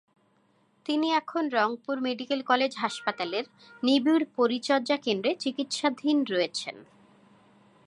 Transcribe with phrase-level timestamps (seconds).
[0.85, 3.45] তিনি এখন Rangpur medical college হাসপাতালের
[3.83, 6.75] নিবিড় পরিচর্যা কেন্দ্রে চিকিৎসাধীন রয়েছেন।